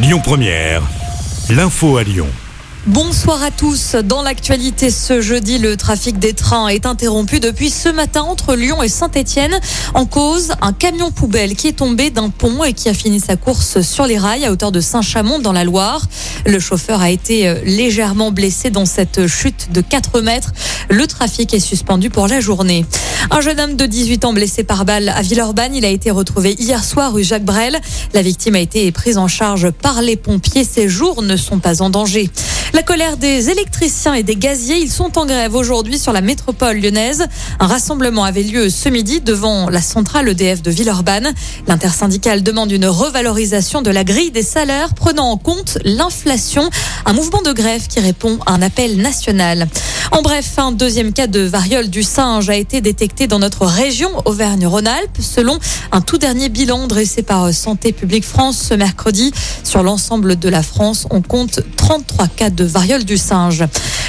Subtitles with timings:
[0.00, 0.82] Lyon Première,
[1.50, 2.28] l'info à Lyon.
[2.86, 3.96] Bonsoir à tous.
[3.96, 8.80] Dans l'actualité ce jeudi, le trafic des trains est interrompu depuis ce matin entre Lyon
[8.80, 9.58] et Saint-Etienne.
[9.94, 13.36] En cause, un camion poubelle qui est tombé d'un pont et qui a fini sa
[13.36, 16.06] course sur les rails à hauteur de Saint-Chamond dans la Loire.
[16.46, 20.52] Le chauffeur a été euh, légèrement blessé dans cette chute de 4 mètres.
[20.88, 22.86] Le trafic est suspendu pour la journée.
[23.30, 26.54] Un jeune homme de 18 ans blessé par balle à Villeurbanne, il a été retrouvé
[26.58, 27.78] hier soir rue Jacques Brel.
[28.14, 30.64] La victime a été prise en charge par les pompiers.
[30.64, 32.30] Ses jours ne sont pas en danger.
[32.74, 36.78] La colère des électriciens et des gaziers, ils sont en grève aujourd'hui sur la métropole
[36.78, 37.26] lyonnaise.
[37.60, 41.32] Un rassemblement avait lieu ce midi devant la centrale EDF de Villeurbanne.
[41.66, 46.68] L'intersyndicale demande une revalorisation de la grille des salaires prenant en compte l'inflation.
[47.06, 49.66] Un mouvement de grève qui répond à un appel national.
[50.18, 54.10] En bref, un deuxième cas de variole du singe a été détecté dans notre région
[54.24, 55.56] Auvergne-Rhône-Alpes, selon
[55.92, 59.32] un tout dernier bilan dressé par Santé publique France ce mercredi.
[59.62, 63.62] Sur l'ensemble de la France, on compte 33 cas de variole du singe.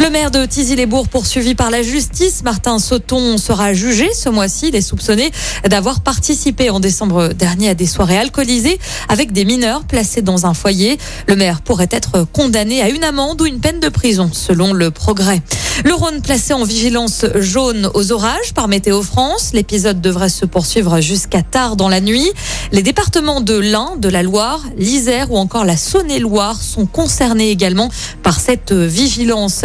[0.00, 4.68] Le maire de Tizy-les-Bourgs poursuivi par la justice, Martin Sauton, sera jugé ce mois-ci.
[4.68, 5.30] Il est soupçonné
[5.68, 10.54] d'avoir participé en décembre dernier à des soirées alcoolisées avec des mineurs placés dans un
[10.54, 10.98] foyer.
[11.28, 14.90] Le maire pourrait être condamné à une amende ou une peine de prison, selon le
[14.90, 15.40] progrès.
[15.84, 19.50] Le Rhône placé en vigilance jaune aux orages par Météo France.
[19.52, 22.30] L'épisode devrait se poursuivre jusqu'à tard dans la nuit.
[22.70, 27.90] Les départements de l'Ain, de la Loire, l'Isère ou encore la Saône-et-Loire sont concernés également
[28.22, 29.64] par cette vigilance.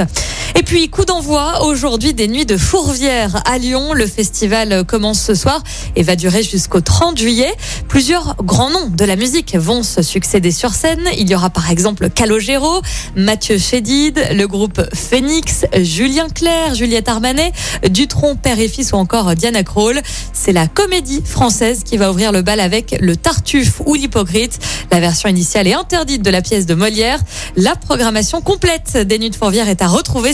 [0.60, 3.94] Et puis, coup d'envoi aujourd'hui des nuits de Fourvière à Lyon.
[3.94, 5.62] Le festival commence ce soir
[5.96, 7.54] et va durer jusqu'au 30 juillet.
[7.88, 11.04] Plusieurs grands noms de la musique vont se succéder sur scène.
[11.16, 12.82] Il y aura par exemple Calogero,
[13.16, 17.52] Mathieu Chédid, le groupe Phoenix, Julien Clerc, Juliette Armanet,
[17.92, 20.02] Dutron, Père et Fils ou encore Diana Krall.
[20.34, 24.58] C'est la comédie française qui va ouvrir le bal avec le Tartuffe ou l'Hypocrite.
[24.92, 27.20] La version initiale est interdite de la pièce de Molière.
[27.56, 30.34] La programmation complète des Nuits de Fourvière est à retrouver